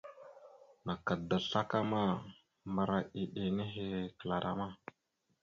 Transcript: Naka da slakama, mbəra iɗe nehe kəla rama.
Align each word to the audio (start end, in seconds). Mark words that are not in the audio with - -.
Naka 0.85 1.13
da 1.29 1.37
slakama, 1.47 2.01
mbəra 2.71 2.97
iɗe 3.21 3.43
nehe 3.57 3.85
kəla 4.17 4.37
rama. 4.43 4.67